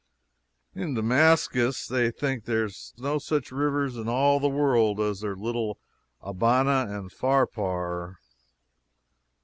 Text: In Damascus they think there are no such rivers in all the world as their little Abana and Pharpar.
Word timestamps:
In 0.73 0.95
Damascus 0.95 1.85
they 1.85 2.09
think 2.09 2.45
there 2.45 2.63
are 2.65 2.69
no 2.97 3.19
such 3.19 3.51
rivers 3.51 3.97
in 3.97 4.09
all 4.09 4.39
the 4.39 4.49
world 4.49 4.99
as 4.99 5.19
their 5.21 5.35
little 5.35 5.77
Abana 6.23 6.87
and 6.89 7.11
Pharpar. 7.11 8.15